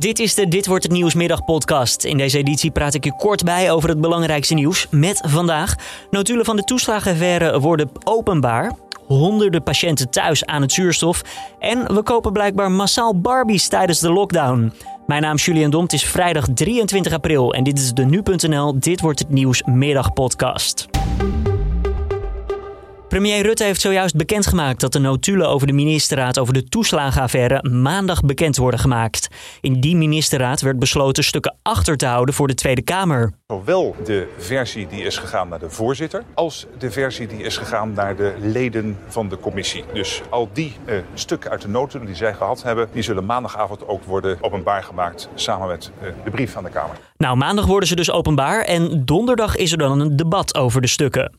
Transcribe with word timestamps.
Dit 0.00 0.18
is 0.18 0.34
de 0.34 0.48
Dit 0.48 0.66
wordt 0.66 0.82
het 0.82 0.92
nieuwsmiddag 0.92 1.44
podcast. 1.44 2.04
In 2.04 2.16
deze 2.16 2.38
editie 2.38 2.70
praat 2.70 2.94
ik 2.94 3.04
je 3.04 3.16
kort 3.16 3.44
bij 3.44 3.72
over 3.72 3.88
het 3.88 4.00
belangrijkste 4.00 4.54
nieuws. 4.54 4.86
Met 4.90 5.22
vandaag. 5.28 5.74
Notulen 6.10 6.44
van 6.44 6.56
de 6.56 6.62
toeslagenaffaire 6.62 7.60
worden 7.60 7.90
openbaar. 8.04 8.72
Honderden 9.06 9.62
patiënten 9.62 10.10
thuis 10.10 10.46
aan 10.46 10.62
het 10.62 10.72
zuurstof. 10.72 11.22
En 11.58 11.94
we 11.94 12.02
kopen 12.02 12.32
blijkbaar 12.32 12.70
massaal 12.70 13.20
Barbies 13.20 13.68
tijdens 13.68 14.00
de 14.00 14.12
lockdown. 14.12 14.72
Mijn 15.06 15.22
naam 15.22 15.34
is 15.34 15.44
Julian 15.44 15.70
Dom. 15.70 15.82
Het 15.82 15.92
is 15.92 16.04
vrijdag 16.04 16.46
23 16.54 17.12
april 17.12 17.54
en 17.54 17.64
dit 17.64 17.78
is 17.78 17.92
de 17.92 18.04
nu.nl 18.04 18.78
Dit 18.78 19.00
wordt 19.00 19.18
het 19.18 19.30
nieuws 19.30 19.62
podcast. 20.14 20.88
Premier 23.10 23.42
Rutte 23.42 23.64
heeft 23.64 23.80
zojuist 23.80 24.16
bekendgemaakt 24.16 24.80
dat 24.80 24.92
de 24.92 24.98
notulen 24.98 25.48
over 25.48 25.66
de 25.66 25.72
ministerraad 25.72 26.38
over 26.38 26.54
de 26.54 26.64
toeslagenaffaire 26.64 27.68
maandag 27.68 28.20
bekend 28.20 28.56
worden 28.56 28.80
gemaakt. 28.80 29.28
In 29.60 29.80
die 29.80 29.96
ministerraad 29.96 30.60
werd 30.60 30.78
besloten 30.78 31.24
stukken 31.24 31.56
achter 31.62 31.96
te 31.96 32.06
houden 32.06 32.34
voor 32.34 32.46
de 32.46 32.54
Tweede 32.54 32.82
Kamer. 32.82 33.32
Zowel 33.46 33.96
de 34.04 34.28
versie 34.38 34.86
die 34.86 35.02
is 35.02 35.18
gegaan 35.18 35.48
naar 35.48 35.58
de 35.58 35.70
voorzitter, 35.70 36.22
als 36.34 36.66
de 36.78 36.90
versie 36.90 37.26
die 37.26 37.42
is 37.42 37.56
gegaan 37.56 37.92
naar 37.92 38.16
de 38.16 38.34
leden 38.40 38.98
van 39.08 39.28
de 39.28 39.38
commissie. 39.38 39.84
Dus 39.92 40.20
al 40.28 40.48
die 40.52 40.76
eh, 40.84 40.96
stukken 41.14 41.50
uit 41.50 41.62
de 41.62 41.68
notulen 41.68 42.06
die 42.06 42.16
zij 42.16 42.34
gehad 42.34 42.62
hebben, 42.62 42.88
die 42.92 43.02
zullen 43.02 43.26
maandagavond 43.26 43.88
ook 43.88 44.04
worden 44.04 44.38
openbaar 44.40 44.82
gemaakt 44.82 45.28
samen 45.34 45.68
met 45.68 45.90
eh, 46.00 46.08
de 46.24 46.30
brief 46.30 46.52
van 46.52 46.64
de 46.64 46.70
Kamer. 46.70 46.96
Nou, 47.16 47.36
maandag 47.36 47.66
worden 47.66 47.88
ze 47.88 47.96
dus 47.96 48.10
openbaar 48.10 48.60
en 48.60 49.04
donderdag 49.04 49.56
is 49.56 49.72
er 49.72 49.78
dan 49.78 50.00
een 50.00 50.16
debat 50.16 50.54
over 50.54 50.80
de 50.80 50.86
stukken. 50.86 51.38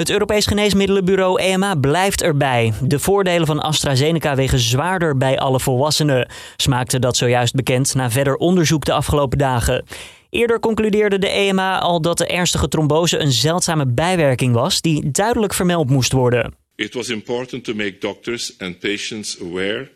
Het 0.00 0.10
Europees 0.10 0.46
Geneesmiddelenbureau 0.46 1.40
EMA 1.40 1.74
blijft 1.74 2.22
erbij. 2.22 2.72
De 2.82 2.98
voordelen 2.98 3.46
van 3.46 3.60
AstraZeneca 3.60 4.34
wegen 4.34 4.58
zwaarder 4.58 5.16
bij 5.16 5.38
alle 5.38 5.60
volwassenen. 5.60 6.30
Smaakte 6.56 6.98
dat 6.98 7.16
zojuist 7.16 7.54
bekend 7.54 7.94
na 7.94 8.10
verder 8.10 8.36
onderzoek 8.36 8.84
de 8.84 8.92
afgelopen 8.92 9.38
dagen. 9.38 9.84
Eerder 10.30 10.60
concludeerde 10.60 11.18
de 11.18 11.28
EMA 11.28 11.78
al 11.78 12.00
dat 12.00 12.18
de 12.18 12.26
ernstige 12.26 12.68
trombose 12.68 13.18
een 13.18 13.32
zeldzame 13.32 13.86
bijwerking 13.86 14.54
was 14.54 14.80
die 14.80 15.10
duidelijk 15.10 15.54
vermeld 15.54 15.90
moest 15.90 16.12
worden. 16.12 16.54
It 16.76 16.94
was 16.94 17.08
important 17.08 17.64
to 17.64 17.74
make 17.74 17.98
doctors 17.98 18.54
and 18.58 18.78
patients 18.78 19.40
aware 19.40 19.90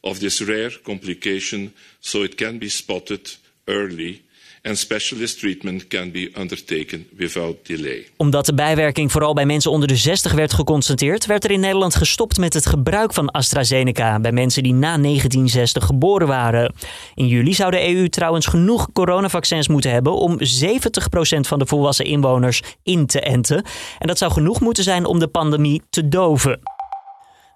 of 0.00 0.18
this 0.18 0.40
rare 0.40 0.80
complication 0.82 1.74
so 1.98 2.22
it 2.22 2.34
can 2.34 2.58
be 2.58 2.68
spotted 2.68 3.38
early 3.64 4.22
and 4.62 4.78
specialist 4.78 5.38
treatment 5.38 5.86
can 5.86 6.10
be 6.10 6.32
undertaken 6.38 7.06
without 7.16 7.56
delay. 7.66 8.06
Omdat 8.16 8.46
de 8.46 8.54
bijwerking 8.54 9.12
vooral 9.12 9.34
bij 9.34 9.46
mensen 9.46 9.70
onder 9.70 9.88
de 9.88 9.96
60 9.96 10.32
werd 10.32 10.52
geconstateerd, 10.52 11.26
werd 11.26 11.44
er 11.44 11.50
in 11.50 11.60
Nederland 11.60 11.94
gestopt 11.94 12.38
met 12.38 12.54
het 12.54 12.66
gebruik 12.66 13.12
van 13.12 13.30
AstraZeneca 13.30 14.20
bij 14.20 14.32
mensen 14.32 14.62
die 14.62 14.72
na 14.72 14.98
1960 14.98 15.84
geboren 15.84 16.26
waren. 16.26 16.74
In 17.14 17.26
juli 17.26 17.54
zou 17.54 17.70
de 17.70 17.94
EU 17.94 18.08
trouwens 18.08 18.46
genoeg 18.46 18.92
coronavaccins 18.92 19.68
moeten 19.68 19.90
hebben 19.90 20.14
om 20.14 20.38
70% 20.38 20.42
van 21.40 21.58
de 21.58 21.66
volwassen 21.66 22.04
inwoners 22.04 22.62
in 22.82 23.06
te 23.06 23.20
enten. 23.20 23.64
En 23.98 24.06
dat 24.06 24.18
zou 24.18 24.32
genoeg 24.32 24.60
moeten 24.60 24.84
zijn 24.84 25.04
om 25.04 25.18
de 25.18 25.28
pandemie 25.28 25.82
te 25.90 26.08
doven. 26.08 26.60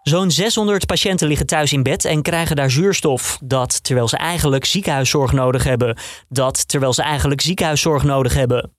Zo'n 0.05 0.31
600 0.31 0.87
patiënten 0.87 1.29
liggen 1.29 1.47
thuis 1.47 1.73
in 1.73 1.83
bed 1.83 2.05
en 2.05 2.23
krijgen 2.23 2.57
daar 2.57 2.71
zuurstof. 2.71 3.39
Dat 3.45 3.85
terwijl 3.85 4.09
ze 4.09 4.17
eigenlijk 4.17 4.65
ziekenhuiszorg 4.65 5.33
nodig 5.33 5.65
hebben. 5.65 5.99
Dat 6.29 6.69
terwijl 6.69 6.93
ze 6.93 7.03
eigenlijk 7.03 7.41
ziekenhuiszorg 7.41 8.03
nodig 8.03 8.35
hebben. 8.35 8.73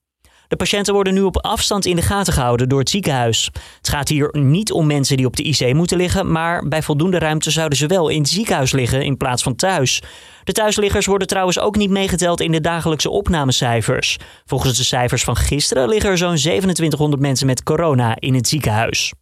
De 0.48 0.56
patiënten 0.56 0.94
worden 0.94 1.14
nu 1.14 1.22
op 1.22 1.38
afstand 1.38 1.86
in 1.86 1.96
de 1.96 2.02
gaten 2.02 2.34
gehouden 2.34 2.70
door 2.70 2.80
het 2.80 2.90
ziekenhuis. 2.90 3.50
Het 3.78 3.90
gaat 3.90 4.10
hier 4.10 4.30
niet 4.32 4.72
om 4.72 4.86
mensen 4.86 5.18
die 5.18 5.26
op 5.26 5.36
de 5.36 5.44
IC 5.44 5.74
moeten 5.74 5.98
liggen, 5.98 6.32
maar 6.32 6.68
bij 6.68 6.82
voldoende 6.82 7.20
ruimte 7.20 7.52
zouden 7.52 7.78
ze 7.78 7.88
wel 7.88 8.10
in 8.10 8.22
het 8.22 8.30
ziekenhuis 8.30 8.72
liggen 8.72 9.02
in 9.02 9.18
plaats 9.18 9.44
van 9.44 9.56
thuis. 9.56 10.02
De 10.44 10.52
thuisliggers 10.52 11.06
worden 11.06 11.28
trouwens 11.28 11.60
ook 11.60 11.76
niet 11.76 11.90
meegeteld 11.90 12.42
in 12.42 12.52
de 12.52 12.62
dagelijkse 12.62 13.10
opnamecijfers. 13.10 14.18
Volgens 14.46 14.78
de 14.78 14.84
cijfers 14.84 15.24
van 15.24 15.36
gisteren 15.36 15.90
liggen 15.90 16.10
er 16.10 16.18
zo'n 16.18 16.36
2700 16.36 17.22
mensen 17.22 17.48
met 17.48 17.64
corona 17.64 18.16
in 18.20 18.34
het 18.34 18.48
ziekenhuis. 18.48 19.14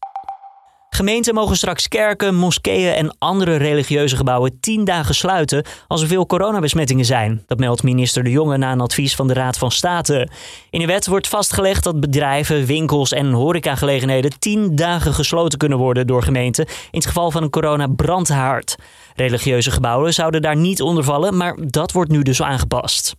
Gemeenten 0.93 1.33
mogen 1.33 1.55
straks 1.55 1.87
kerken, 1.87 2.35
moskeeën 2.35 2.93
en 2.93 3.15
andere 3.19 3.55
religieuze 3.55 4.15
gebouwen 4.15 4.59
tien 4.59 4.83
dagen 4.83 5.15
sluiten 5.15 5.65
als 5.87 6.01
er 6.01 6.07
veel 6.07 6.25
coronabesmettingen 6.25 7.05
zijn. 7.05 7.43
Dat 7.47 7.59
meldt 7.59 7.83
minister 7.83 8.23
De 8.23 8.29
Jonge 8.29 8.57
na 8.57 8.71
een 8.71 8.81
advies 8.81 9.15
van 9.15 9.27
de 9.27 9.33
Raad 9.33 9.57
van 9.57 9.71
State. 9.71 10.29
In 10.69 10.79
de 10.79 10.85
wet 10.85 11.07
wordt 11.07 11.27
vastgelegd 11.27 11.83
dat 11.83 11.99
bedrijven, 11.99 12.65
winkels 12.65 13.11
en 13.11 13.31
horecagelegenheden 13.31 14.39
tien 14.39 14.75
dagen 14.75 15.13
gesloten 15.13 15.59
kunnen 15.59 15.77
worden 15.77 16.07
door 16.07 16.23
gemeenten 16.23 16.65
in 16.65 16.99
het 16.99 17.05
geval 17.05 17.31
van 17.31 17.43
een 17.43 17.49
coronabrandhaard. 17.49 18.75
Religieuze 19.15 19.71
gebouwen 19.71 20.13
zouden 20.13 20.41
daar 20.41 20.57
niet 20.57 20.81
onder 20.81 21.03
vallen, 21.03 21.37
maar 21.37 21.55
dat 21.67 21.91
wordt 21.91 22.11
nu 22.11 22.21
dus 22.21 22.41
aangepast. 22.41 23.13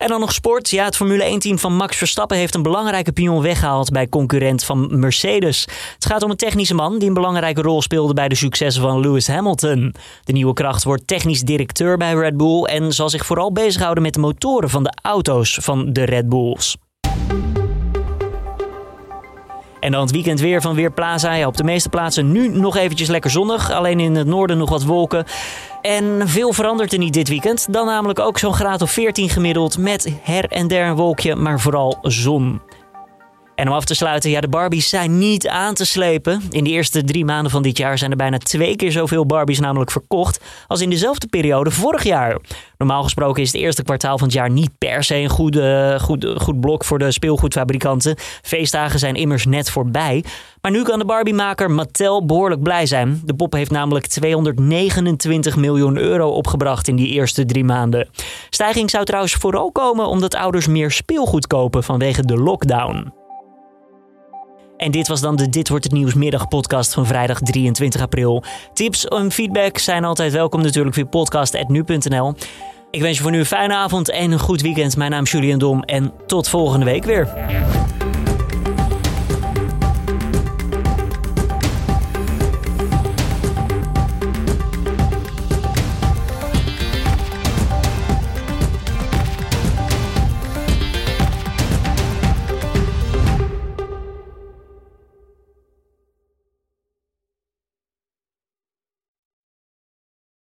En 0.00 0.08
dan 0.08 0.20
nog 0.20 0.32
sport. 0.32 0.70
Ja, 0.70 0.84
het 0.84 0.96
Formule 0.96 1.36
1-team 1.36 1.58
van 1.58 1.76
Max 1.76 1.96
Verstappen 1.96 2.36
heeft 2.36 2.54
een 2.54 2.62
belangrijke 2.62 3.12
pion 3.12 3.42
weggehaald 3.42 3.90
bij 3.90 4.08
concurrent 4.08 4.64
van 4.64 4.98
Mercedes. 4.98 5.66
Het 5.94 6.06
gaat 6.06 6.22
om 6.22 6.30
een 6.30 6.36
technische 6.36 6.74
man 6.74 6.98
die 6.98 7.08
een 7.08 7.14
belangrijke 7.14 7.62
rol 7.62 7.82
speelde 7.82 8.14
bij 8.14 8.28
de 8.28 8.34
successen 8.34 8.82
van 8.82 9.00
Lewis 9.00 9.28
Hamilton. 9.28 9.94
De 10.24 10.32
nieuwe 10.32 10.52
kracht 10.52 10.84
wordt 10.84 11.06
technisch 11.06 11.42
directeur 11.42 11.96
bij 11.96 12.14
Red 12.14 12.36
Bull 12.36 12.62
en 12.62 12.92
zal 12.92 13.08
zich 13.08 13.26
vooral 13.26 13.52
bezighouden 13.52 14.02
met 14.02 14.14
de 14.14 14.20
motoren 14.20 14.70
van 14.70 14.82
de 14.82 14.92
auto's 15.02 15.58
van 15.62 15.92
de 15.92 16.04
Red 16.04 16.28
Bulls. 16.28 16.76
En 19.80 19.92
dan 19.92 20.00
het 20.00 20.10
weekend 20.10 20.40
weer 20.40 20.60
van 20.60 20.74
Weerplaza. 20.74 21.34
Ja, 21.34 21.46
op 21.46 21.56
de 21.56 21.64
meeste 21.64 21.88
plaatsen 21.88 22.32
nu 22.32 22.48
nog 22.48 22.76
eventjes 22.76 23.08
lekker 23.08 23.30
zonnig. 23.30 23.70
Alleen 23.72 24.00
in 24.00 24.14
het 24.14 24.26
noorden 24.26 24.58
nog 24.58 24.70
wat 24.70 24.84
wolken. 24.84 25.24
En 25.82 26.28
veel 26.28 26.52
verandert 26.52 26.92
er 26.92 26.98
niet 26.98 27.14
dit 27.14 27.28
weekend. 27.28 27.72
Dan 27.72 27.86
namelijk 27.86 28.18
ook 28.18 28.38
zo'n 28.38 28.54
graad 28.54 28.82
of 28.82 28.90
14 28.90 29.28
gemiddeld 29.28 29.78
met 29.78 30.12
her 30.22 30.44
en 30.44 30.68
der 30.68 30.86
een 30.86 30.96
wolkje, 30.96 31.34
maar 31.34 31.60
vooral 31.60 31.98
zon. 32.02 32.60
En 33.60 33.68
om 33.68 33.74
af 33.74 33.84
te 33.84 33.94
sluiten, 33.94 34.30
ja, 34.30 34.40
de 34.40 34.48
Barbies 34.48 34.88
zijn 34.88 35.18
niet 35.18 35.48
aan 35.48 35.74
te 35.74 35.84
slepen. 35.84 36.42
In 36.50 36.64
de 36.64 36.70
eerste 36.70 37.04
drie 37.04 37.24
maanden 37.24 37.50
van 37.50 37.62
dit 37.62 37.76
jaar 37.78 37.98
zijn 37.98 38.10
er 38.10 38.16
bijna 38.16 38.38
twee 38.38 38.76
keer 38.76 38.92
zoveel 38.92 39.26
Barbies 39.26 39.60
namelijk 39.60 39.90
verkocht 39.90 40.40
als 40.66 40.80
in 40.80 40.90
dezelfde 40.90 41.26
periode 41.26 41.70
vorig 41.70 42.02
jaar. 42.02 42.38
Normaal 42.78 43.02
gesproken 43.02 43.42
is 43.42 43.52
het 43.52 43.60
eerste 43.60 43.82
kwartaal 43.82 44.18
van 44.18 44.26
het 44.26 44.36
jaar 44.36 44.50
niet 44.50 44.70
per 44.78 45.04
se 45.04 45.16
een 45.16 45.28
goede, 45.28 45.96
goed, 46.00 46.26
goed 46.36 46.60
blok 46.60 46.84
voor 46.84 46.98
de 46.98 47.12
speelgoedfabrikanten. 47.12 48.16
Feestdagen 48.42 48.98
zijn 48.98 49.14
immers 49.14 49.46
net 49.46 49.70
voorbij. 49.70 50.24
Maar 50.60 50.70
nu 50.70 50.82
kan 50.82 50.98
de 50.98 51.04
Barbiemaker 51.04 51.70
Mattel 51.70 52.26
behoorlijk 52.26 52.62
blij 52.62 52.86
zijn. 52.86 53.22
De 53.24 53.34
pop 53.34 53.52
heeft 53.52 53.70
namelijk 53.70 54.06
229 54.06 55.56
miljoen 55.56 55.98
euro 55.98 56.28
opgebracht 56.28 56.88
in 56.88 56.96
die 56.96 57.08
eerste 57.08 57.44
drie 57.44 57.64
maanden. 57.64 58.08
Stijging 58.50 58.90
zou 58.90 59.04
trouwens 59.04 59.34
vooral 59.34 59.72
komen 59.72 60.06
omdat 60.06 60.34
ouders 60.34 60.66
meer 60.66 60.90
speelgoed 60.90 61.46
kopen 61.46 61.84
vanwege 61.84 62.24
de 62.24 62.36
lockdown. 62.36 63.19
En 64.80 64.90
dit 64.90 65.08
was 65.08 65.20
dan 65.20 65.36
de 65.36 65.48
Dit 65.48 65.68
wordt 65.68 65.84
het 65.84 65.92
nieuws 65.92 66.14
podcast 66.48 66.94
van 66.94 67.06
vrijdag 67.06 67.40
23 67.40 68.00
april. 68.00 68.42
Tips 68.72 69.08
en 69.08 69.30
feedback 69.30 69.78
zijn 69.78 70.04
altijd 70.04 70.32
welkom 70.32 70.62
natuurlijk 70.62 70.94
via 70.94 71.04
podcast.nu.nl. 71.04 72.34
Ik 72.90 73.00
wens 73.00 73.16
je 73.16 73.22
voor 73.22 73.32
nu 73.32 73.38
een 73.38 73.46
fijne 73.46 73.74
avond 73.74 74.10
en 74.10 74.32
een 74.32 74.38
goed 74.38 74.60
weekend. 74.60 74.96
Mijn 74.96 75.10
naam 75.10 75.22
is 75.22 75.30
Julian 75.30 75.58
Dom 75.58 75.82
en 75.82 76.12
tot 76.26 76.48
volgende 76.48 76.84
week 76.84 77.04
weer. 77.04 77.28